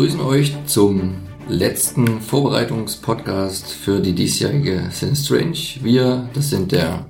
[0.00, 5.58] Wir begrüßen euch zum letzten Vorbereitungspodcast für die diesjährige Sin Strange.
[5.82, 7.04] Wir, das sind der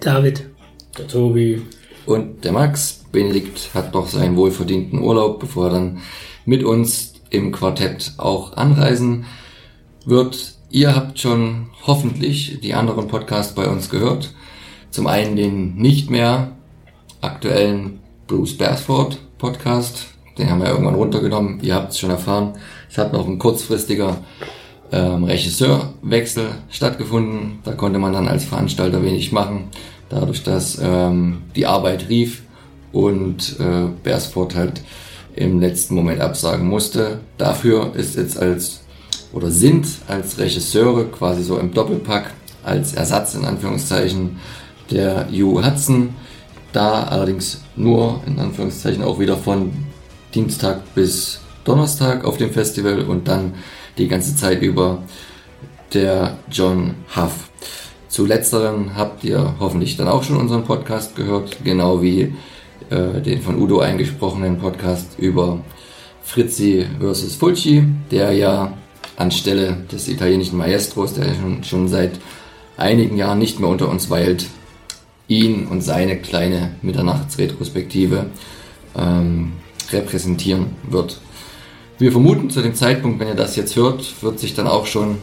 [0.00, 0.48] David,
[0.96, 1.62] der Tobi
[2.06, 3.02] und der Max.
[3.10, 6.02] Benedikt hat noch seinen wohlverdienten Urlaub, bevor er dann
[6.44, 9.24] mit uns im Quartett auch anreisen
[10.06, 10.54] wird.
[10.70, 14.32] Ihr habt schon hoffentlich die anderen Podcasts bei uns gehört.
[14.92, 16.52] Zum einen den nicht mehr
[17.20, 20.13] aktuellen Bruce Beresford Podcast.
[20.38, 21.60] Den haben wir irgendwann runtergenommen.
[21.62, 22.54] Ihr habt es schon erfahren.
[22.90, 24.18] Es hat noch ein kurzfristiger
[24.92, 27.58] ähm, Regisseurwechsel stattgefunden.
[27.64, 29.68] Da konnte man dann als Veranstalter wenig machen,
[30.08, 32.42] dadurch, dass ähm, die Arbeit rief
[32.92, 34.82] und äh, Beresford halt
[35.34, 37.20] im letzten Moment absagen musste.
[37.38, 38.80] Dafür ist jetzt als
[39.32, 42.32] oder sind als Regisseure quasi so im Doppelpack
[42.62, 44.38] als Ersatz in Anführungszeichen
[44.90, 46.10] der Hugh Hudson.
[46.72, 49.72] Da allerdings nur in Anführungszeichen auch wieder von
[50.34, 53.54] Dienstag bis Donnerstag auf dem Festival und dann
[53.98, 55.02] die ganze Zeit über
[55.92, 57.50] der John Huff.
[58.08, 62.34] Zu letzteren habt ihr hoffentlich dann auch schon unseren Podcast gehört, genau wie
[62.90, 65.60] äh, den von Udo eingesprochenen Podcast über
[66.22, 67.36] Fritzi vs.
[67.36, 68.72] Fulci, der ja
[69.16, 72.12] anstelle des italienischen Maestros, der schon, schon seit
[72.76, 74.46] einigen Jahren nicht mehr unter uns weilt,
[75.28, 78.26] ihn und seine kleine Mitternachtsretrospektive
[78.96, 79.52] ähm,
[79.92, 81.20] repräsentieren wird.
[81.98, 85.18] Wir vermuten zu dem Zeitpunkt, wenn ihr das jetzt hört, wird sich dann auch schon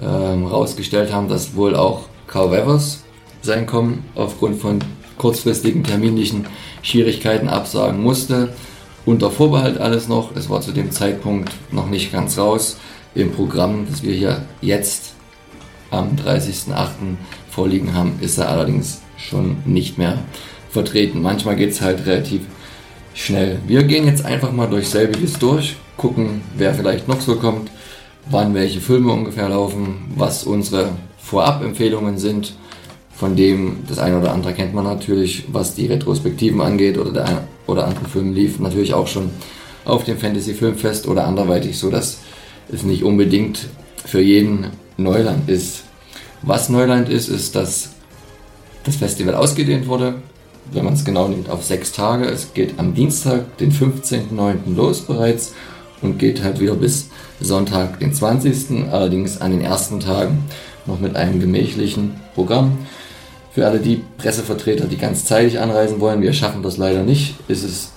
[0.00, 3.02] ähm, rausgestellt haben, dass wohl auch Carl Weathers
[3.42, 4.78] sein Kommen aufgrund von
[5.18, 6.46] kurzfristigen terminlichen
[6.82, 8.54] Schwierigkeiten absagen musste.
[9.06, 10.34] Unter Vorbehalt alles noch.
[10.34, 12.78] Es war zu dem Zeitpunkt noch nicht ganz raus.
[13.14, 15.14] Im Programm, das wir hier jetzt
[15.90, 17.16] am 30.08.
[17.50, 20.18] vorliegen haben, ist er allerdings schon nicht mehr
[20.70, 21.22] vertreten.
[21.22, 22.42] Manchmal geht es halt relativ
[23.14, 23.60] schnell.
[23.66, 27.70] Wir gehen jetzt einfach mal durch selbiges durch, gucken, wer vielleicht noch so kommt,
[28.28, 32.54] wann welche Filme ungefähr laufen, was unsere Vorab-Empfehlungen sind.
[33.16, 37.24] Von dem das eine oder andere kennt man natürlich, was die Retrospektiven angeht oder der
[37.26, 39.30] eine oder andere Film lief natürlich auch schon
[39.84, 42.18] auf dem Fantasy Filmfest oder anderweitig, so dass
[42.72, 43.68] es nicht unbedingt
[44.04, 45.84] für jeden Neuland ist.
[46.42, 47.90] Was Neuland ist, ist, dass
[48.82, 50.16] das Festival ausgedehnt wurde
[50.72, 52.24] wenn man es genau nimmt, auf sechs Tage.
[52.26, 54.74] Es geht am Dienstag, den 15.09.
[54.74, 55.54] los bereits
[56.02, 57.10] und geht halt wieder bis
[57.40, 58.92] Sonntag, den 20.
[58.92, 60.44] Allerdings an den ersten Tagen
[60.86, 62.78] noch mit einem gemächlichen Programm.
[63.52, 67.62] Für alle die Pressevertreter, die ganz zeitig anreisen wollen, wir schaffen das leider nicht, ist
[67.62, 67.92] es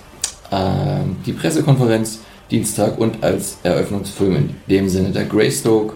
[0.50, 5.94] äh, die Pressekonferenz Dienstag und als Eröffnungsfilm in dem Sinne der Greystoke,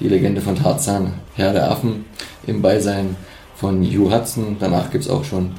[0.00, 2.04] die Legende von Tarzan, Herr der Affen,
[2.46, 3.16] im Beisein
[3.56, 4.56] von Hugh Hudson.
[4.60, 5.52] Danach gibt es auch schon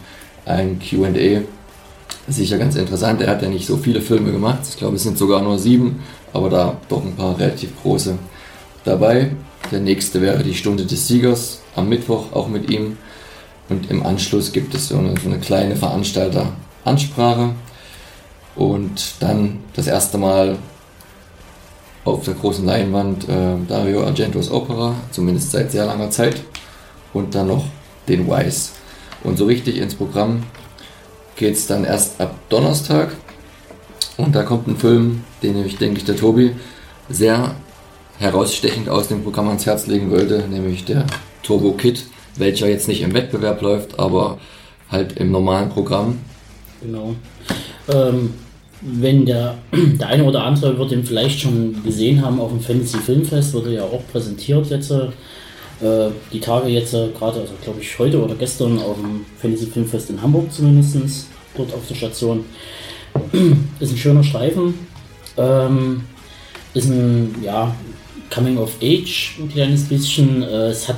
[0.45, 1.41] ein QA.
[2.27, 3.21] Sicher ganz interessant.
[3.21, 4.59] Er hat ja nicht so viele Filme gemacht.
[4.69, 8.17] Ich glaube, es sind sogar nur sieben, aber da doch ein paar relativ große
[8.83, 9.31] dabei.
[9.71, 12.97] Der nächste wäre die Stunde des Siegers am Mittwoch, auch mit ihm.
[13.69, 17.55] Und im Anschluss gibt es so eine, so eine kleine Veranstalter-Ansprache.
[18.55, 20.57] Und dann das erste Mal
[22.05, 26.41] auf der großen Leinwand äh, Dario Argentos Opera, zumindest seit sehr langer Zeit.
[27.13, 27.65] Und dann noch
[28.07, 28.69] den Wise.
[29.23, 30.43] Und so richtig ins Programm
[31.35, 33.15] geht es dann erst ab Donnerstag.
[34.17, 36.51] Und da kommt ein Film, den ich, denke ich, der Tobi
[37.09, 37.55] sehr
[38.17, 41.05] herausstechend aus dem Programm ans Herz legen wollte, nämlich der
[41.43, 42.05] Turbo Kit,
[42.37, 44.37] welcher jetzt nicht im Wettbewerb läuft, aber
[44.89, 46.19] halt im normalen Programm.
[46.81, 47.15] Genau.
[47.89, 48.33] Ähm,
[48.81, 52.99] wenn der, der eine oder andere wird ihn vielleicht schon gesehen haben auf dem Fantasy
[52.99, 54.91] Filmfest, wurde ja auch präsentiert jetzt
[55.81, 59.67] äh, die Tage jetzt äh, gerade, also glaube ich heute oder gestern auf dem Fantasy
[59.67, 62.45] Filmfest in Hamburg zumindest, dort auf der Station.
[63.79, 64.73] ist ein schöner Streifen.
[65.37, 66.03] Ähm,
[66.73, 67.73] ist ein, ja,
[68.33, 70.43] Coming of Age, ein kleines bisschen.
[70.43, 70.97] Äh, es hat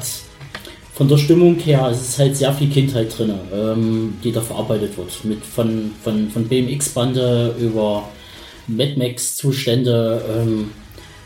[0.93, 4.97] von der Stimmung her, es ist halt sehr viel Kindheit drin, ähm, die da verarbeitet
[4.97, 5.23] wird.
[5.25, 8.09] Mit von, von, von BMX-Bande über
[8.67, 10.23] Mad Max-Zustände.
[10.35, 10.71] Ähm,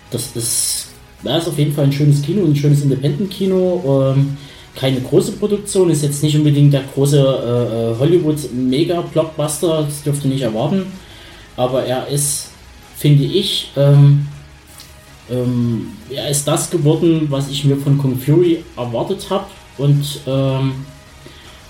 [0.09, 0.90] das ist
[1.23, 4.13] ja, ist auf jeden Fall ein schönes Kino, ein schönes Independent-Kino.
[4.15, 4.37] Ähm,
[4.75, 10.41] keine große Produktion, ist jetzt nicht unbedingt der große äh, äh Hollywood-Mega-Blockbuster, das dürfte nicht
[10.41, 10.85] erwarten.
[11.57, 12.51] Aber er ist,
[12.95, 14.27] finde ich, ähm,
[15.29, 19.45] ähm, er ist das geworden, was ich mir von Kung Fury erwartet habe.
[19.77, 20.73] Und ähm,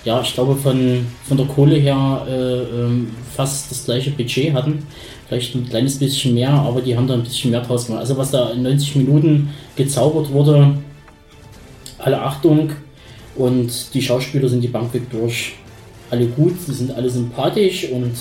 [0.04, 4.86] ja, ich glaube von, von der Kohle her äh, ähm, fast das gleiche Budget hatten.
[5.28, 8.00] Vielleicht ein kleines bisschen mehr, aber die haben da ein bisschen mehr draus gemacht.
[8.00, 10.74] Also was da in 90 Minuten gezaubert wurde,
[11.98, 12.70] alle Achtung.
[13.36, 15.54] Und die Schauspieler sind die Bank weg durch.
[16.10, 17.88] Alle gut, sie sind alle sympathisch.
[17.90, 18.12] Und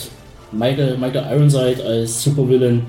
[0.51, 2.83] Michael, Michael Ironside als Supervillain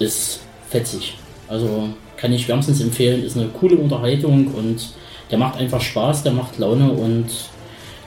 [0.00, 1.14] ist fetzig.
[1.46, 4.90] Also kann ich wärmstens empfehlen, ist eine coole Unterhaltung und
[5.30, 7.26] der macht einfach Spaß, der macht Laune und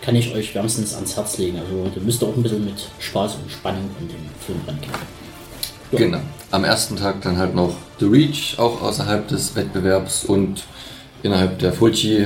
[0.01, 1.59] kann ich euch wärmstens ans Herz legen.
[1.59, 4.91] Also da müsst ihr auch ein bisschen mit Spaß und Spannung in den Film rangehen.
[5.91, 5.97] Ja.
[5.99, 6.19] Genau.
[6.51, 10.63] Am ersten Tag dann halt noch The Reach, auch außerhalb des Wettbewerbs und
[11.23, 12.25] innerhalb der Fulci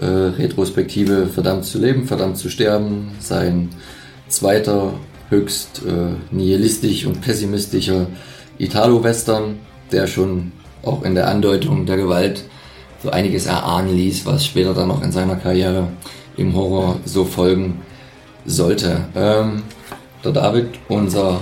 [0.00, 3.70] äh, Retrospektive Verdammt zu leben, verdammt zu sterben, sein
[4.28, 4.94] zweiter
[5.30, 8.06] höchst äh, nihilistisch und pessimistischer
[8.58, 9.58] Italo-Western,
[9.92, 10.52] der schon
[10.82, 12.44] auch in der Andeutung der Gewalt
[13.02, 15.88] so einiges erahnen ließ, was später dann noch in seiner Karriere
[16.40, 17.82] im Horror so folgen
[18.46, 19.04] sollte.
[19.14, 19.62] Ähm,
[20.24, 21.40] der David, unser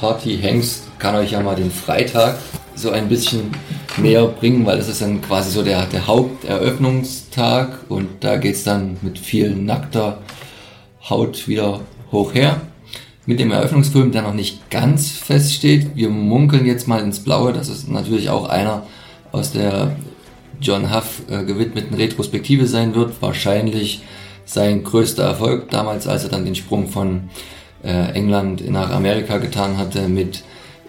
[0.00, 2.36] Party-Hengst, kann euch ja mal den Freitag
[2.74, 3.50] so ein bisschen
[3.96, 8.64] näher bringen, weil es ist dann quasi so der, der Haupteröffnungstag und da geht es
[8.64, 10.18] dann mit viel nackter
[11.08, 11.80] Haut wieder
[12.12, 12.60] hoch her.
[13.26, 15.94] Mit dem Eröffnungsfilm, der noch nicht ganz feststeht.
[15.94, 18.84] Wir munkeln jetzt mal ins Blaue, das ist natürlich auch einer
[19.32, 19.96] aus der
[20.60, 23.20] John Huff äh, gewidmeten Retrospektive sein wird.
[23.20, 24.02] Wahrscheinlich
[24.44, 27.28] sein größter Erfolg damals, als er dann den Sprung von
[27.84, 30.42] äh, England nach Amerika getan hatte mit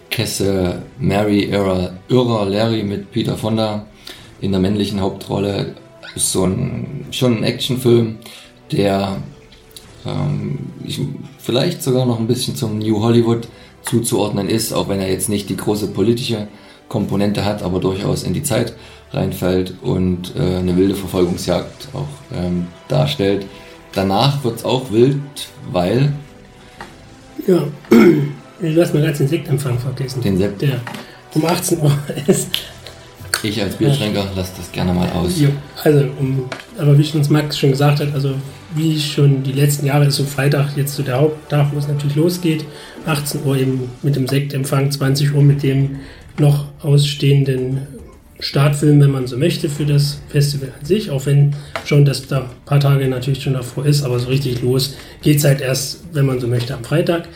[0.09, 3.85] Kesse Mary Irra, Irra Larry mit Peter Fonda
[4.41, 5.75] in der männlichen Hauptrolle.
[6.15, 8.17] Ist so ein, schon ein Actionfilm,
[8.71, 9.17] der
[10.05, 10.99] ähm, ich,
[11.37, 13.47] vielleicht sogar noch ein bisschen zum New Hollywood
[13.83, 16.47] zuzuordnen ist, auch wenn er jetzt nicht die große politische
[16.87, 18.73] Komponente hat, aber durchaus in die Zeit
[19.11, 23.45] reinfällt und äh, eine wilde Verfolgungsjagd auch ähm, darstellt.
[23.93, 25.19] Danach wird es auch wild,
[25.71, 26.13] weil.
[27.47, 30.21] Ja, du hast mal ganz den Sektempfang vergessen.
[30.21, 30.61] Den Sekt?
[30.61, 30.81] Der
[31.33, 31.91] um 18 Uhr
[32.27, 32.49] ist.
[33.41, 35.39] Ich als Biertrinker lasse das gerne mal aus.
[35.39, 35.49] Jo,
[35.83, 36.43] also, um,
[36.77, 38.33] aber wie schon Max schon gesagt hat, also
[38.75, 42.17] wie schon die letzten Jahre ist so Freitag jetzt so der Haupttag, wo es natürlich
[42.17, 42.65] losgeht.
[43.05, 45.99] 18 Uhr eben mit dem Sektempfang, 20 Uhr mit dem
[46.37, 47.87] noch ausstehenden
[48.39, 51.53] Startfilm, wenn man so möchte, für das Festival an sich, auch wenn
[51.85, 55.37] schon das da ein paar Tage natürlich schon davor ist, aber so richtig los geht
[55.37, 57.27] es halt erst, wenn man so möchte, am Freitag.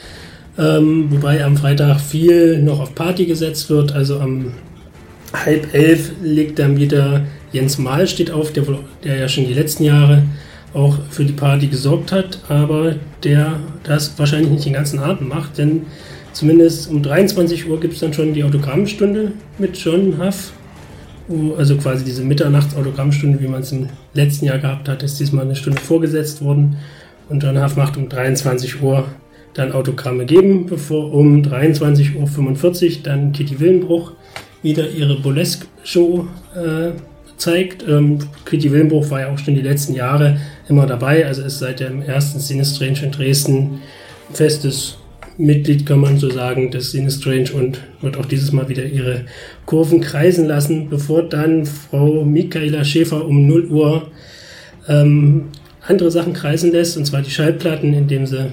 [0.57, 4.53] Ähm, wobei am Freitag viel noch auf Party gesetzt wird, also am
[5.33, 8.63] halb elf legt dann wieder Jens Mahl steht auf, der,
[9.03, 10.23] der ja schon die letzten Jahre
[10.73, 15.57] auch für die Party gesorgt hat, aber der das wahrscheinlich nicht den ganzen Abend macht,
[15.57, 15.85] denn
[16.31, 20.53] zumindest um 23 Uhr gibt es dann schon die Autogrammstunde mit John Huff.
[21.57, 25.55] Also quasi diese Mitternachts-Autogrammstunde, wie man es im letzten Jahr gehabt hat, ist diesmal eine
[25.55, 26.77] Stunde vorgesetzt worden.
[27.29, 29.05] Und John Huff macht um 23 Uhr
[29.53, 32.17] dann Autogramme geben, bevor um 23.45
[32.97, 34.13] Uhr dann Kitty Willenbruch
[34.63, 36.91] wieder ihre Burlesque-Show äh,
[37.37, 37.85] zeigt.
[37.87, 41.79] Ähm, Kitty Willenbruch war ja auch schon die letzten Jahre immer dabei, also ist seit
[41.79, 43.81] dem ersten Sinistrange in Dresden
[44.31, 44.97] festes
[45.37, 49.25] Mitglied, kann man so sagen, des Sinistrange und wird auch dieses Mal wieder ihre
[49.65, 54.11] Kurven kreisen lassen, bevor dann Frau Michaela Schäfer um 0 Uhr
[54.87, 55.45] ähm,
[55.81, 58.51] andere Sachen kreisen lässt, und zwar die Schallplatten, indem sie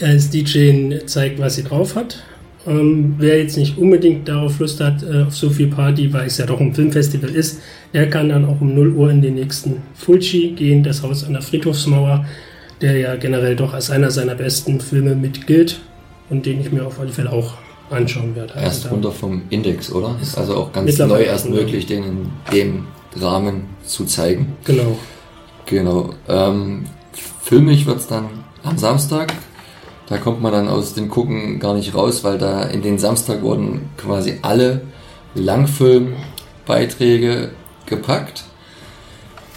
[0.00, 2.22] als DJ zeigt, was sie drauf hat.
[2.66, 6.36] Ähm, wer jetzt nicht unbedingt darauf Lust hat, äh, auf so viel Party, weil es
[6.36, 7.60] ja doch ein Filmfestival ist,
[7.94, 11.32] der kann dann auch um 0 Uhr in den nächsten Fulci gehen, das Haus an
[11.32, 12.26] der Friedhofsmauer,
[12.82, 15.80] der ja generell doch als einer seiner besten Filme mit gilt
[16.28, 17.54] und den ich mir auf alle Fälle auch
[17.90, 18.54] anschauen werde.
[18.54, 20.16] Also erst runter vom Index, oder?
[20.22, 24.56] Ist also auch ganz neu erst möglich, den in dem Rahmen zu zeigen.
[24.64, 24.96] Genau.
[25.66, 26.10] Genau.
[26.28, 26.86] Ähm,
[27.42, 28.28] filmig wird es dann
[28.62, 29.32] am Samstag
[30.10, 33.42] da kommt man dann aus dem Gucken gar nicht raus, weil da in den Samstag
[33.42, 34.80] wurden quasi alle
[35.36, 37.50] Langfilmbeiträge
[37.86, 38.42] gepackt.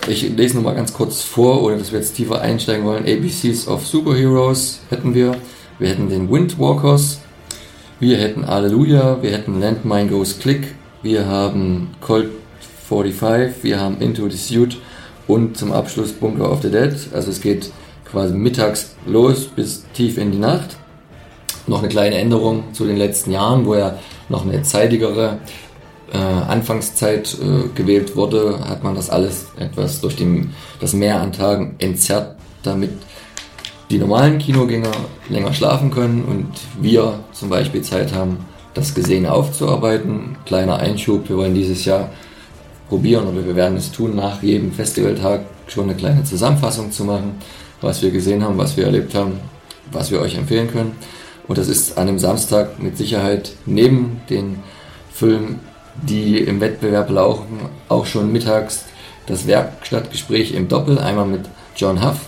[0.08, 3.08] Ich lese nur mal ganz kurz vor, ohne dass wir jetzt tiefer einsteigen wollen.
[3.08, 5.36] ABCs of Superheroes hätten wir.
[5.80, 7.22] Wir hätten den Windwalkers.
[8.04, 9.20] Wir hätten Alleluia.
[9.22, 10.76] Wir hätten Landmine Goes Click.
[11.04, 12.32] Wir haben Colt
[12.90, 13.64] 45.
[13.64, 14.78] Wir haben Into the Suit.
[15.26, 16.94] Und zum Abschluss Bunker of the Dead.
[17.14, 17.72] Also es geht
[18.04, 20.76] quasi mittags los bis tief in die Nacht.
[21.66, 25.38] Noch eine kleine Änderung zu den letzten Jahren, wo ja noch eine zeitigere
[26.12, 31.32] äh, Anfangszeit äh, gewählt wurde, hat man das alles etwas durch den, das Mehr an
[31.32, 32.92] Tagen entzerrt, damit
[33.90, 34.92] die normalen Kinogänger
[35.30, 36.48] länger schlafen können und
[36.82, 38.38] wir zum Beispiel Zeit haben,
[38.74, 40.38] das Gesehene aufzuarbeiten.
[40.46, 42.10] Kleiner Einschub, wir wollen dieses Jahr
[42.90, 47.36] probieren oder wir werden es tun, nach jedem Festivaltag schon eine kleine Zusammenfassung zu machen
[47.84, 49.40] was wir gesehen haben, was wir erlebt haben,
[49.92, 50.96] was wir euch empfehlen können.
[51.48, 54.64] Und das ist an einem Samstag mit Sicherheit neben den
[55.12, 55.60] Filmen,
[56.02, 57.60] die im Wettbewerb laufen,
[57.90, 58.86] auch schon mittags
[59.28, 61.42] das Werkstattgespräch im Doppel, einmal mit
[61.76, 62.20] John Huff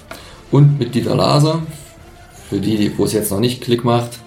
[0.51, 1.63] und mit Dieter Laser.
[2.49, 4.19] Für die, wo es jetzt noch nicht Klick macht,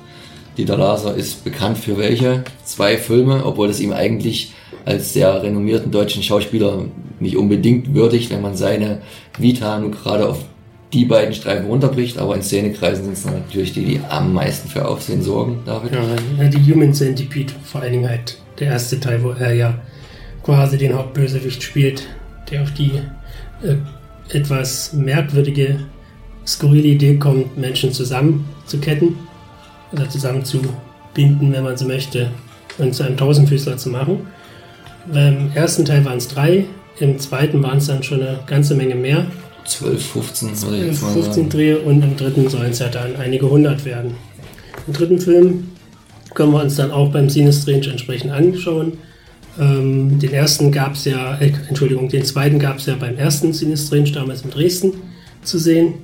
[0.57, 2.43] Dieter Laser ist bekannt für welche?
[2.65, 6.87] Zwei Filme, obwohl es ihm eigentlich als sehr renommierten deutschen Schauspieler
[7.21, 9.01] nicht unbedingt würdigt, wenn man seine
[9.39, 10.45] Vita nur gerade auf
[10.93, 14.89] die beiden Streifen runterbricht, aber in Szenekreisen sind es natürlich die, die am meisten für
[14.89, 15.93] Aufsehen sorgen, David.
[15.93, 19.75] Ja, die Human Centipede vor allen Dingen halt der erste Teil, wo er ja
[20.43, 22.07] quasi den Hauptbösewicht spielt,
[22.51, 22.93] der auf die
[23.63, 23.77] äh,
[24.35, 25.81] etwas merkwürdige,
[26.49, 29.17] skurrile Idee kommt, Menschen zusammenzuketten
[29.93, 32.31] oder zusammenzubinden, wenn man so möchte,
[32.79, 34.27] und zu einem Tausendfüßler zu machen.
[35.13, 36.65] Im ersten Teil waren es drei,
[37.01, 39.27] im zweiten waren es dann schon eine ganze Menge mehr.
[39.65, 41.49] 12, 15 würde ich jetzt mal 15 sagen.
[41.51, 44.15] Dreh und im dritten sollen es ja dann einige hundert werden.
[44.87, 45.69] Im dritten Film
[46.35, 48.95] können wir uns dann auch beim Cine Strange entsprechend anschauen.
[49.61, 53.53] Ähm, den ersten gab es ja, äh, Entschuldigung, den zweiten gab es ja beim ersten
[53.53, 54.93] Cine Strange damals in Dresden
[55.43, 55.95] zu sehen.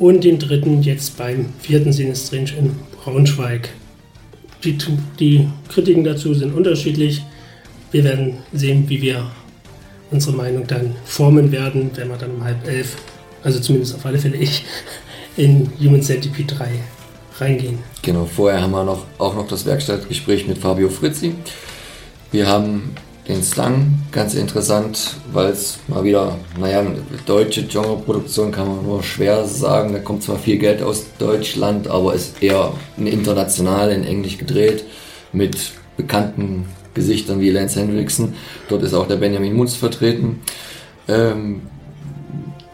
[0.00, 3.68] Und den dritten jetzt beim vierten Cine Strange in Braunschweig.
[4.64, 4.76] Die,
[5.20, 7.22] die Kritiken dazu sind unterschiedlich.
[7.92, 9.30] Wir werden sehen, wie wir
[10.10, 12.96] unsere Meinung dann formen werden, wenn wir dann um halb elf,
[13.42, 14.64] also zumindest auf alle Fälle ich,
[15.36, 16.68] in Human Centipede 3
[17.38, 17.78] reingehen.
[18.02, 21.34] Genau, vorher haben wir noch, auch noch das Werkstattgespräch mit Fabio Frizzi.
[22.32, 22.94] Wir haben
[23.28, 26.84] den Slang, ganz interessant, weil es mal wieder, naja,
[27.26, 29.92] deutsche Genreproduktion kann man nur schwer sagen.
[29.92, 34.84] Da kommt zwar viel Geld aus Deutschland, aber ist eher international in Englisch gedreht
[35.32, 38.34] mit bekannten Gesichtern wie Lance Hendrickson.
[38.68, 40.40] Dort ist auch der Benjamin Munz vertreten.
[41.06, 41.62] Ähm,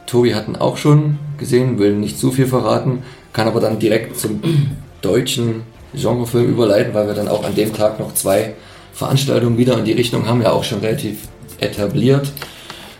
[0.06, 4.40] Tobi hatten auch schon gesehen, will nicht zu viel verraten, kann aber dann direkt zum
[5.02, 5.62] deutschen
[5.92, 8.54] Genrefilm überleiten, weil wir dann auch an dem Tag noch zwei
[8.96, 11.28] Veranstaltungen wieder in die Richtung haben, ja auch schon relativ
[11.60, 12.32] etabliert.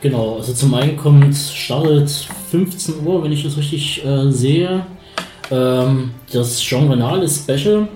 [0.02, 2.10] Genau, also zum einen kommt, startet
[2.50, 4.86] 15 Uhr, wenn ich das richtig äh, sehe,
[5.50, 7.88] ähm, das Genre Special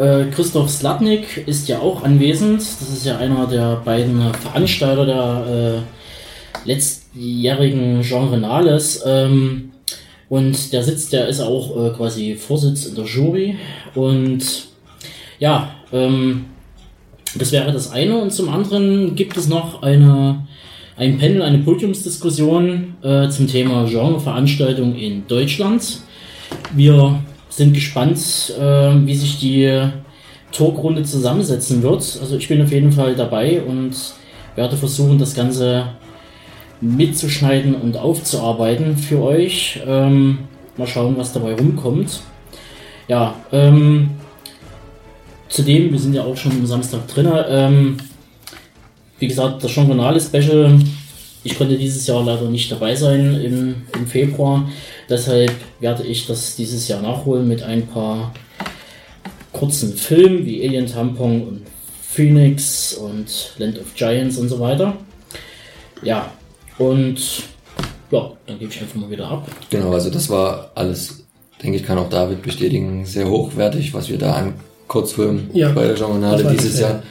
[0.00, 2.60] äh, Christoph Slatnik ist ja auch anwesend.
[2.60, 5.84] Das ist ja einer der beiden Veranstalter der
[6.64, 9.02] äh, letztjährigen Genrenales.
[9.04, 9.72] Ähm,
[10.30, 13.58] und der sitzt, der ist auch äh, quasi Vorsitz in der Jury.
[13.94, 14.68] Und
[15.38, 16.46] ja, ähm,
[17.36, 18.18] das wäre das eine.
[18.18, 20.46] Und zum anderen gibt es noch eine,
[20.96, 26.00] ein Panel, eine Podiumsdiskussion äh, zum Thema Genreveranstaltung in Deutschland.
[26.74, 28.18] Wir sind gespannt,
[28.58, 28.62] äh,
[29.06, 29.90] wie sich die
[30.52, 32.18] Talkrunde zusammensetzen wird.
[32.20, 33.94] Also ich bin auf jeden Fall dabei und
[34.56, 35.88] werde versuchen, das Ganze
[36.80, 39.80] mitzuschneiden und aufzuarbeiten für euch.
[39.86, 40.38] Ähm,
[40.76, 42.22] mal schauen, was dabei rumkommt.
[43.06, 44.10] Ja, ähm,
[45.50, 47.30] zudem, wir sind ja auch schon am Samstag drin.
[47.48, 47.96] Ähm,
[49.18, 50.78] wie gesagt, das Journal Special.
[51.42, 54.68] Ich konnte dieses Jahr leider nicht dabei sein im, im Februar.
[55.08, 58.32] Deshalb werde ich das dieses Jahr nachholen mit ein paar
[59.52, 61.62] kurzen Filmen wie Alien Tampon und
[62.02, 64.96] Phoenix und Land of Giants und so weiter.
[66.02, 66.30] Ja,
[66.78, 67.42] und
[68.10, 69.48] ja, dann gebe ich einfach mal wieder ab.
[69.70, 71.24] Genau, also das war alles,
[71.62, 74.54] denke ich, kann auch David bestätigen, sehr hochwertig, was wir da an
[74.90, 77.02] Kurzfilmen ja, bei der Journale dieses Jahr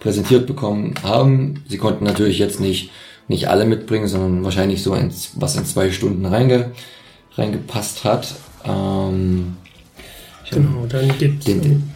[0.00, 1.62] präsentiert bekommen haben.
[1.68, 2.90] Sie konnten natürlich jetzt nicht,
[3.28, 6.72] nicht alle mitbringen, sondern wahrscheinlich so ein, was in zwei Stunden reinge,
[7.36, 8.34] reingepasst hat.
[8.64, 9.56] Ähm,
[10.50, 11.92] genau, dann gibt den, den,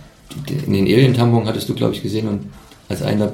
[0.48, 2.46] den, den Alien-Tampon hattest du, glaube ich, gesehen und
[2.88, 3.32] als einer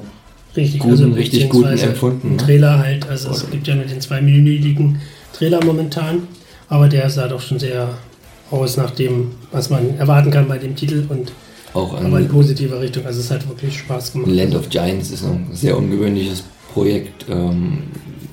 [0.57, 2.31] richtig, guten, also richtig guten empfunden.
[2.31, 2.37] Ne?
[2.37, 3.37] Trailer halt, also Oder?
[3.37, 4.99] es gibt ja nur den zweiminütigen
[5.33, 6.27] Trailer momentan,
[6.69, 7.89] aber der sah doch schon sehr
[8.49, 11.31] aus nach dem, was man erwarten kann bei dem Titel und
[11.73, 13.05] auch aber in positiver Richtung.
[13.05, 14.31] Also es hat wirklich Spaß gemacht.
[14.31, 17.83] Land of Giants ist ein sehr ungewöhnliches Projekt ähm,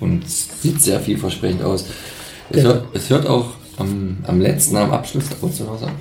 [0.01, 1.87] und sieht sehr vielversprechend aus.
[2.51, 2.69] Es, genau.
[2.69, 5.25] hört, es hört auch am, am letzten, am Abschluss?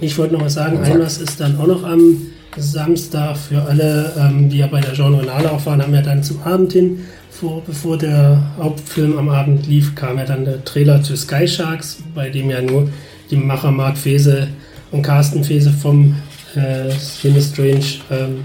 [0.01, 0.77] Ich wollte noch was sagen.
[0.77, 2.18] Ein was ist dann auch noch am
[2.58, 6.42] Samstag für alle, ähm, die ja bei der Genrenale auch waren, haben ja dann zum
[6.44, 7.00] Abend hin,
[7.30, 11.98] vor, bevor der Hauptfilm am Abend lief, kam ja dann der Trailer zu Sky Sharks,
[12.13, 12.89] bei dem ja nur
[13.30, 14.48] die Macher Mark Fese
[14.92, 16.15] und Carsten Fese vom
[16.56, 16.92] äh,
[17.42, 18.44] Strange ähm,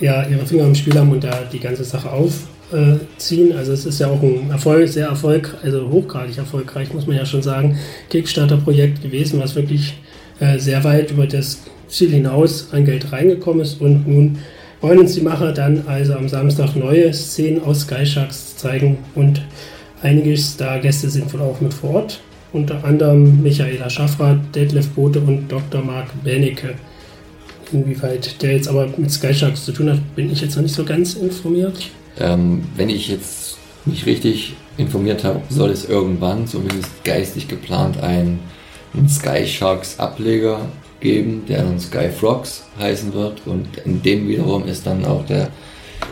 [0.00, 2.32] ja, ihre Finger im Spiel haben und da die ganze Sache auf
[2.72, 2.98] äh.
[3.56, 7.24] Also es ist ja auch ein Erfolg, sehr erfolgreich, also hochgradig erfolgreich, muss man ja
[7.24, 7.78] schon sagen,
[8.10, 9.94] Kickstarter-Projekt gewesen, was wirklich
[10.40, 14.38] äh, sehr weit über das Ziel hinaus an Geld reingekommen ist und nun
[14.80, 19.40] wollen uns die Macher dann also am Samstag neue Szenen aus Sky Sharks zeigen und
[20.02, 22.20] einige Stargäste sind wohl auch mit vor Ort.
[22.52, 25.82] Unter anderem Michaela Schaffrath, Detlef Bote und Dr.
[25.82, 26.74] Mark Benecke.
[27.72, 30.74] Inwieweit der jetzt aber mit Sky Sharks zu tun hat, bin ich jetzt noch nicht
[30.74, 31.90] so ganz informiert.
[32.18, 38.38] Ähm, wenn ich jetzt mich richtig informiert habe, soll es irgendwann, zumindest geistig geplant, ein,
[38.94, 40.60] ein Sky Sharks Ableger
[41.00, 43.42] geben, der dann Sky Frogs heißen wird.
[43.46, 45.48] Und in dem wiederum ist dann auch der,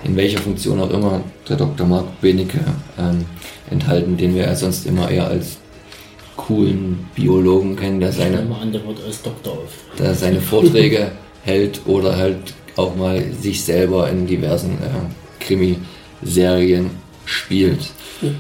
[0.05, 1.87] in welcher Funktion auch immer, der Dr.
[1.87, 2.61] Mark Benecke
[2.99, 3.25] ähm,
[3.71, 5.59] enthalten, den wir ja sonst immer eher als
[6.37, 8.47] coolen Biologen kennen, der seine,
[9.99, 11.13] der seine Vorträge
[11.51, 16.91] hält oder halt auch mal sich selber in diversen äh, Krimiserien
[17.25, 17.91] spielt.
[18.23, 18.31] Ja.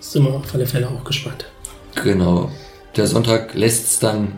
[0.00, 1.46] Sind wir auf alle Fälle auch gespannt.
[2.02, 2.50] Genau.
[2.96, 4.32] Der Sonntag lässt es dann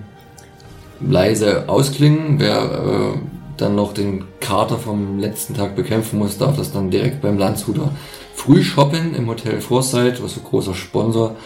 [1.00, 2.38] leise ausklingen.
[2.38, 3.18] Wer äh,
[3.56, 7.90] dann noch den Kater vom letzten Tag bekämpfen muss, darf das dann direkt beim Landshuter
[8.34, 11.36] früh shoppen im Hotel Foresight, was so großer Sponsor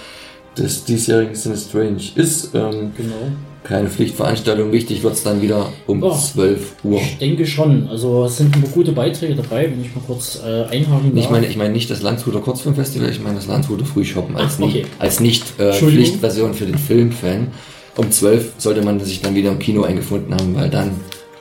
[0.56, 2.54] des diesjährigen Sin Strange ist.
[2.54, 3.32] Ähm, Genau.
[3.64, 4.72] Keine Pflichtveranstaltung.
[4.72, 6.14] Wichtig wird es dann wieder um Oh.
[6.16, 6.98] 12 Uhr.
[7.00, 7.88] Ich denke schon.
[7.88, 11.24] Also es sind nur gute Beiträge dabei, wenn ich mal kurz äh, einhaken darf.
[11.24, 14.62] Ich meine, ich meine nicht das Landshuter Kurzfilmfestival, ich meine das Landshuter Frühshoppen als Ach,
[14.64, 14.72] okay.
[14.72, 15.72] nicht, als nicht äh.
[15.72, 17.48] Pflichtversion für den Filmfan.
[17.96, 20.92] Um 12 sollte man sich dann wieder im Kino eingefunden haben, weil dann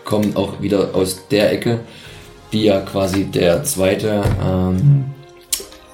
[0.03, 1.81] kommen auch wieder aus der Ecke,
[2.51, 5.05] die ja quasi der zweite ähm,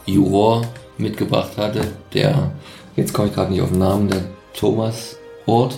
[0.06, 0.62] Juror
[0.98, 1.82] mitgebracht hatte,
[2.14, 2.52] der,
[2.96, 4.22] jetzt komme ich gerade nicht auf den Namen, der
[4.58, 5.78] Thomas Ort,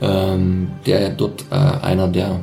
[0.00, 2.40] ähm, der dort äh, einer der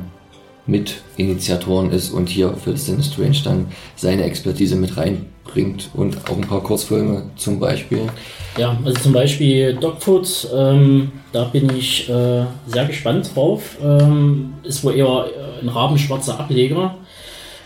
[0.66, 3.66] Mitinitiatoren ist und hier für Sin Strange dann
[3.96, 8.02] seine Expertise mit reinbringt und auch ein paar Kurzfilme zum Beispiel.
[8.56, 13.76] Ja, also zum Beispiel Dogfoot, ähm, da bin ich äh, sehr gespannt drauf.
[13.82, 16.96] Ähm, ist wohl eher äh, ein rabenschwarzer Ableger.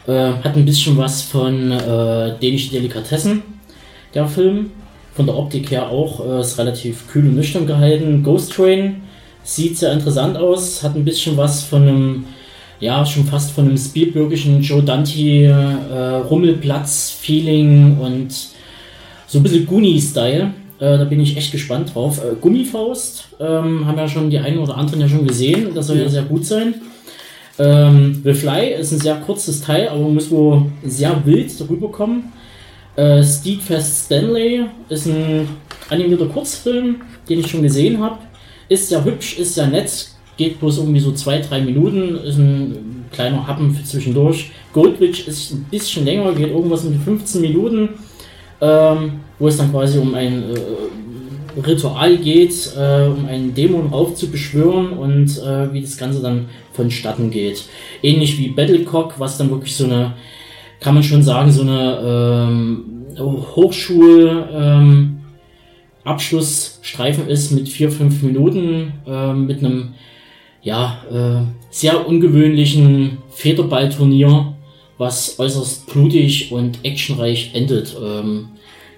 [0.07, 3.43] Äh, hat ein bisschen was von äh, dänische Delikatessen,
[4.15, 4.71] der Film.
[5.15, 8.23] Von der Optik her auch, äh, ist relativ kühl und nüchtern gehalten.
[8.23, 9.03] Ghost Train
[9.47, 12.25] sieht sehr interessant aus, hat ein bisschen was von einem,
[12.81, 18.35] ja, schon fast von einem Spielbergischen Joe Dante äh, Rummelplatz-Feeling und
[19.27, 20.51] so ein bisschen Goonie-Style.
[20.79, 22.19] Äh, da bin ich echt gespannt drauf.
[22.19, 25.75] Äh, Gummifaust ähm, haben ja schon die einen oder anderen ja schon gesehen.
[25.75, 26.75] Das soll ja, sehr gut sein.
[27.59, 32.33] Ähm, The Fly ist ein sehr kurzes Teil, aber muss wohl sehr wild darüber kommen.
[32.97, 35.49] Äh, Steadfast Stanley ist ein
[35.89, 36.97] animierter Kurzfilm,
[37.29, 38.19] den ich schon gesehen habe.
[38.69, 43.05] Ist sehr hübsch, ist sehr nett, geht bloß irgendwie so zwei, drei Minuten, ist ein
[43.13, 44.51] kleiner Happen für zwischendurch.
[44.73, 47.89] Goldwitch ist ein bisschen länger, geht irgendwas um die 15 Minuten,
[48.61, 54.91] ähm, wo es dann quasi um ein äh, Ritual geht, äh, um einen Dämon raufzubeschwören
[54.91, 57.65] und äh, wie das Ganze dann vonstatten geht.
[58.03, 60.15] Ähnlich wie Battlecock, was dann wirklich so eine,
[60.81, 62.85] kann man schon sagen, so eine ähm,
[63.17, 65.16] Hochschul- ähm,
[66.07, 69.95] Abschlussstreifen ist mit vier, fünf Minuten, ähm, mit einem
[70.62, 74.55] ja, äh, sehr ungewöhnlichen Federballturnier,
[74.99, 77.97] was äußerst blutig und actionreich endet.
[78.03, 78.49] Ähm,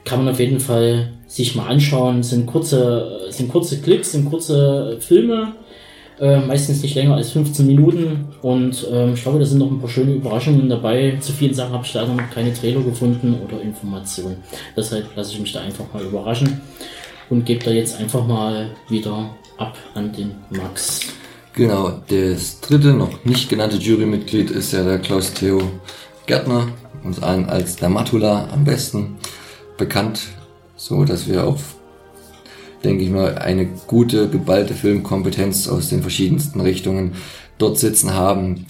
[0.05, 2.23] kann man auf jeden Fall sich mal anschauen.
[2.23, 5.55] Sind kurze, sind kurze Clips, sind kurze Filme,
[6.21, 8.29] äh, meistens nicht länger als 15 Minuten.
[8.43, 11.17] Und ähm, ich glaube, da sind noch ein paar schöne Überraschungen dabei.
[11.21, 14.37] Zu vielen Sachen habe ich leider noch keine Trailer gefunden oder Informationen.
[14.77, 16.61] Deshalb lasse ich mich da einfach mal überraschen
[17.31, 21.01] und gebe da jetzt einfach mal wieder ab an den Max.
[21.55, 25.61] Genau, das dritte, noch nicht genannte Jurymitglied ist ja der Klaus Theo
[26.27, 26.69] Gärtner,
[27.03, 29.17] uns allen als der Matula am besten
[29.77, 30.21] bekannt,
[30.77, 31.59] so dass wir auch,
[32.85, 37.13] denke ich mal, eine gute, geballte Filmkompetenz aus den verschiedensten Richtungen
[37.59, 38.67] dort sitzen haben.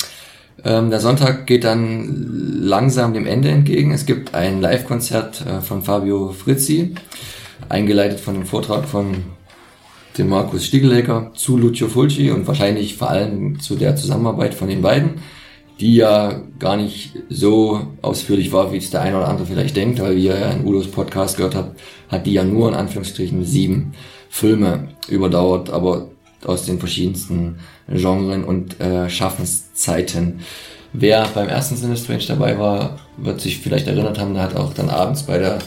[0.64, 3.92] Ähm, der Sonntag geht dann langsam dem Ende entgegen.
[3.92, 6.94] Es gibt ein Live-Konzert äh, von Fabio Frizzi,
[7.68, 9.25] eingeleitet von dem Vortrag von
[10.16, 14.83] dem Markus Stiegelecker zu Lucio Fulci und wahrscheinlich vor allem zu der Zusammenarbeit von den
[14.83, 15.21] beiden,
[15.81, 20.01] die ja gar nicht so ausführlich war, wie es der eine oder andere vielleicht denkt,
[20.01, 23.45] weil wie ihr ja in Udos Podcast gehört habt, hat die ja nur in Anführungsstrichen
[23.45, 23.93] sieben
[24.29, 26.09] Filme überdauert, aber
[26.45, 30.41] aus den verschiedensten Genren und äh, Schaffenszeiten.
[30.93, 34.73] Wer beim ersten Sinne Strange dabei war, wird sich vielleicht erinnert haben, der hat auch
[34.73, 35.59] dann abends bei der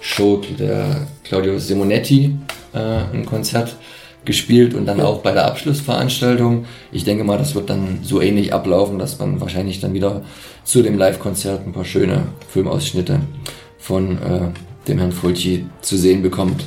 [0.00, 2.36] Show der Claudio Simonetti
[2.72, 2.78] äh,
[3.12, 3.76] ein Konzert
[4.24, 6.66] gespielt und dann auch bei der Abschlussveranstaltung.
[6.92, 10.22] Ich denke mal, das wird dann so ähnlich ablaufen, dass man wahrscheinlich dann wieder
[10.64, 13.20] zu dem Live-Konzert ein paar schöne Filmausschnitte
[13.78, 14.40] von äh,
[14.86, 16.64] dem Herrn Fulci zu sehen bekommt.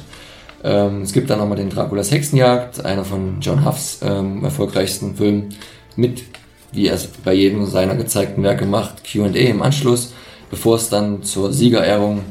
[0.64, 5.50] Ähm, es gibt dann nochmal den Draculas Hexenjagd, einer von John Huffs ähm, erfolgreichsten Filmen
[5.96, 6.24] mit,
[6.72, 10.14] wie er es bei jedem seiner gezeigten Werke macht, Q&A im Anschluss,
[10.50, 12.24] bevor es dann zur Siegerehrung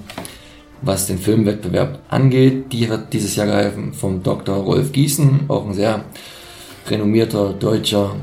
[0.83, 2.73] was den Filmwettbewerb angeht.
[2.73, 4.57] Die wird dieses Jahr geholfen vom Dr.
[4.57, 6.05] Rolf Gießen, auch ein sehr
[6.89, 8.17] renommierter deutscher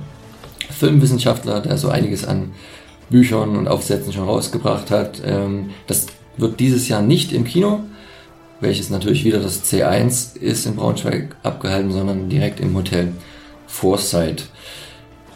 [0.70, 2.52] Filmwissenschaftler, der so einiges an
[3.10, 5.22] Büchern und Aufsätzen schon rausgebracht hat.
[5.26, 7.82] Ähm, Das wird dieses Jahr nicht im Kino,
[8.60, 13.14] welches natürlich wieder das C1 ist in Braunschweig abgehalten, sondern direkt im Hotel
[13.66, 14.46] Foresight.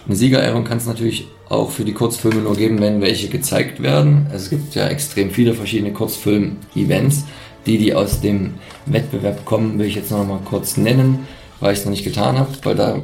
[0.05, 4.27] Eine Siegerehrung kann es natürlich auch für die Kurzfilme nur geben, wenn welche gezeigt werden.
[4.33, 7.25] Es gibt ja extrem viele verschiedene Kurzfilm-Events.
[7.65, 11.27] Die, die aus dem Wettbewerb kommen, will ich jetzt noch mal kurz nennen,
[11.59, 13.01] weil ich es noch nicht getan habe, weil da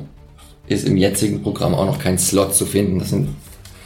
[0.65, 2.99] ist im jetzigen Programm auch noch kein Slot zu finden.
[2.99, 3.29] Das sind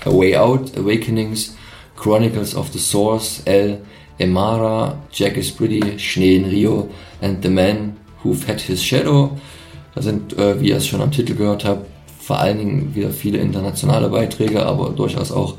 [0.05, 1.55] A Way Out, Awakenings,
[1.97, 3.79] Chronicles of the Source, El,
[4.17, 6.89] Emara, Jack is Pretty, Schnee in Rio
[7.21, 9.37] and The Man Who Fed His Shadow.
[9.93, 11.85] Da sind, äh, wie ihr es schon am Titel gehört habt,
[12.21, 15.55] vor allen Dingen wieder viele internationale Beiträge, aber durchaus auch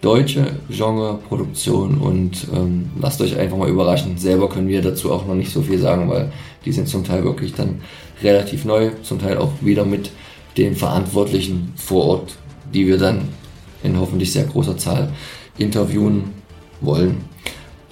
[0.00, 4.18] deutsche Genre-Produktion und ähm, lasst euch einfach mal überraschen.
[4.18, 6.32] Selber können wir dazu auch noch nicht so viel sagen, weil
[6.64, 7.80] die sind zum Teil wirklich dann
[8.22, 10.10] relativ neu, zum Teil auch wieder mit
[10.56, 12.36] den Verantwortlichen vor Ort,
[12.72, 13.28] die wir dann
[13.82, 15.12] in hoffentlich sehr großer Zahl
[15.58, 16.32] interviewen
[16.80, 17.24] wollen.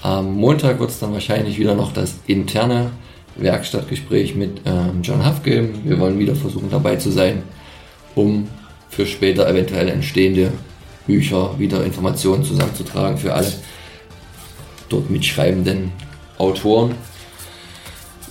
[0.03, 2.91] Am Montag wird es dann wahrscheinlich wieder noch das interne
[3.37, 5.81] Werkstattgespräch mit ähm, John Huff geben.
[5.85, 7.43] Wir wollen wieder versuchen dabei zu sein,
[8.14, 8.48] um
[8.90, 10.53] für später eventuell entstehende
[11.07, 13.53] Bücher wieder Informationen zusammenzutragen für alle
[14.88, 15.92] dort mitschreibenden
[16.38, 16.94] Autoren.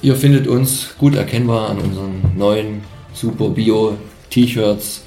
[0.02, 2.82] Ihr findet uns gut erkennbar an unseren neuen
[3.14, 3.98] Super Bio
[4.30, 5.04] T-Shirts.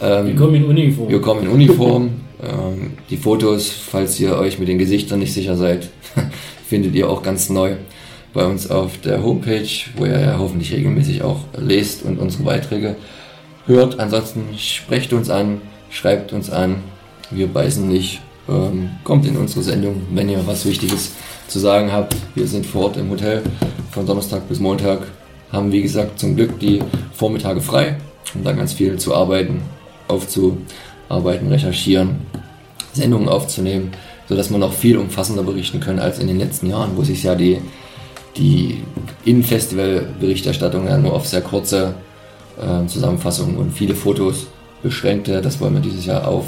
[0.00, 1.08] Ähm, wir kommen in Uniform.
[1.08, 2.10] Wir kommen in Uniform.
[2.42, 5.88] ähm, die Fotos, falls ihr euch mit den Gesichtern nicht sicher seid,
[6.66, 7.76] findet ihr auch ganz neu
[8.32, 12.96] bei uns auf der Homepage, wo ihr ja hoffentlich regelmäßig auch lest und unsere Beiträge
[13.70, 13.98] hört.
[13.98, 16.82] Ansonsten sprecht uns an, schreibt uns an.
[17.30, 18.20] Wir beißen nicht.
[18.48, 21.12] Ähm, kommt in unsere Sendung, wenn ihr was Wichtiges
[21.46, 22.16] zu sagen habt.
[22.34, 23.42] Wir sind vor Ort im Hotel
[23.92, 25.00] von Donnerstag bis Montag.
[25.52, 26.80] Haben wie gesagt zum Glück die
[27.12, 27.96] Vormittage frei,
[28.34, 29.62] um da ganz viel zu arbeiten,
[30.08, 32.20] aufzuarbeiten, recherchieren,
[32.92, 33.92] Sendungen aufzunehmen,
[34.28, 37.34] sodass wir noch viel umfassender berichten können als in den letzten Jahren, wo sich ja
[37.34, 37.60] die,
[38.36, 38.82] die
[39.24, 41.94] In-Festival-Berichterstattung ja nur auf sehr kurze
[42.58, 44.46] äh, Zusammenfassungen und viele Fotos
[44.82, 45.40] beschränkte.
[45.40, 46.46] Das wollen wir dieses Jahr auf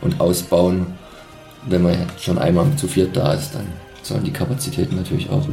[0.00, 0.86] und ausbauen.
[1.66, 3.66] Wenn man schon einmal zu viert da ist, dann
[4.02, 5.46] sollen die Kapazitäten natürlich auch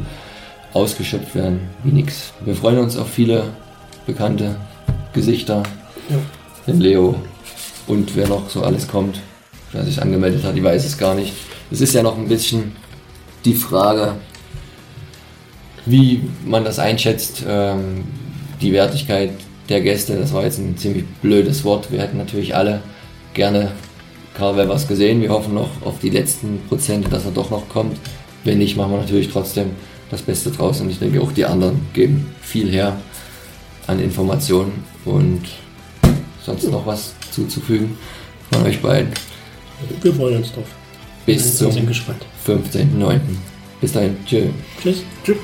[0.72, 2.32] ausgeschöpft werden, wie nix.
[2.44, 3.44] Wir freuen uns auf viele
[4.06, 4.56] bekannte
[5.12, 5.62] Gesichter.
[6.08, 6.16] Ja.
[6.66, 7.14] Den Leo
[7.86, 9.20] und wer noch so alles kommt.
[9.72, 11.32] Wer sich angemeldet hat, ich weiß es gar nicht.
[11.70, 12.72] Es ist ja noch ein bisschen
[13.44, 14.14] die Frage,
[15.86, 18.04] wie man das einschätzt, ähm,
[18.60, 19.30] die Wertigkeit
[19.70, 20.16] der Gäste.
[20.16, 21.90] Das war jetzt ein ziemlich blödes Wort.
[21.90, 22.82] Wir hätten natürlich alle
[23.32, 23.72] gerne
[24.34, 25.22] Karl Webers gesehen.
[25.22, 27.96] Wir hoffen noch auf die letzten Prozente, dass er doch noch kommt.
[28.44, 29.70] Wenn nicht, machen wir natürlich trotzdem
[30.10, 30.80] das Beste draus.
[30.80, 32.96] Und ich denke, auch die anderen geben viel her
[33.86, 34.84] an Informationen.
[35.04, 35.42] Und
[36.44, 37.96] sonst noch was zuzufügen
[38.50, 39.10] von euch beiden.
[40.02, 40.66] Wir freuen uns drauf.
[41.26, 43.20] Bis zum 15.09.
[43.80, 44.16] Bis dahin.
[44.26, 44.50] Tschüss.
[44.82, 45.04] Tschüss.
[45.24, 45.36] Tschüss.